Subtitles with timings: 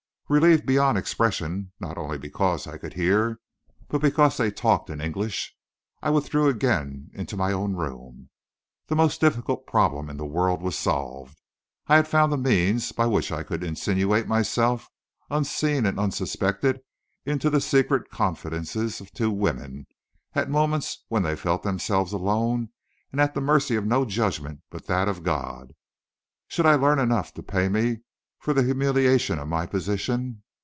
[0.31, 3.41] Relieved beyond expression, not only because I could hear,
[3.89, 5.53] but because they talked in English,
[6.01, 8.29] I withdrew again into my own room.
[8.87, 11.37] The most difficult problem in the world was solved.
[11.87, 14.89] I had found the means by which I could insinuate myself,
[15.29, 16.79] unseen and unsuspected,
[17.25, 19.85] into the secret confidences of two women,
[20.33, 22.69] at moments when they felt themselves alone
[23.11, 25.73] and at the mercy of no judgment but that of God.
[26.47, 27.97] Should I learn enough to pay me
[28.39, 30.41] for the humiliation of my position?